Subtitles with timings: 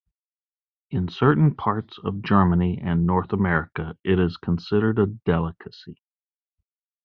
[0.89, 6.01] In certain parts of Germany and North America, it is considered a delicacy.